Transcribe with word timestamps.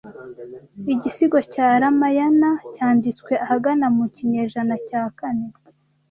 Igisigo 0.93 1.39
cya 1.53 1.67
Ramayana 1.81 2.51
cyanditswe 2.73 3.33
ahagana 3.43 3.85
mu 3.95 4.05
kinyejana 4.15 4.75
cya 4.87 5.01
kane 5.17 5.47